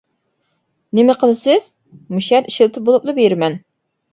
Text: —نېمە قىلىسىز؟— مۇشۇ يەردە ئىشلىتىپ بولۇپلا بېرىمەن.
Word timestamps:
—نېمە 0.99 1.15
قىلىسىز؟— 1.23 1.67
مۇشۇ 2.17 2.33
يەردە 2.37 2.53
ئىشلىتىپ 2.55 2.89
بولۇپلا 2.89 3.17
بېرىمەن. 3.21 3.63